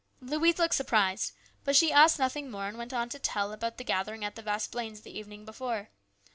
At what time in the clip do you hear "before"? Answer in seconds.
5.45-5.89